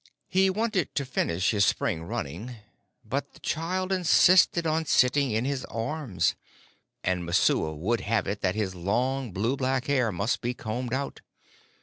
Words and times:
He 0.27 0.49
wanted 0.49 0.95
to 0.95 1.05
finish 1.05 1.51
his 1.51 1.63
spring 1.63 2.01
running, 2.01 2.55
but 3.05 3.33
the 3.35 3.39
child 3.39 3.91
insisted 3.91 4.65
on 4.65 4.85
sitting 4.87 5.29
in 5.29 5.45
his 5.45 5.63
arms, 5.65 6.33
and 7.03 7.23
Messua 7.23 7.75
would 7.75 8.01
have 8.01 8.25
it 8.25 8.41
that 8.41 8.55
his 8.55 8.73
long, 8.73 9.31
blue 9.31 9.55
black 9.55 9.85
hair 9.85 10.11
must 10.11 10.41
be 10.41 10.55
combed 10.55 10.91
out. 10.95 11.21